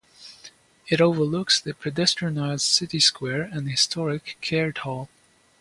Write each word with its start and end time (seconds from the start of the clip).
It 0.87 0.99
overlooks 0.99 1.59
the 1.61 1.75
pedestrianised 1.75 2.61
City 2.61 2.99
Square 2.99 3.43
and 3.53 3.69
historic 3.69 4.35
Caird 4.41 4.79
Hall. 4.79 5.09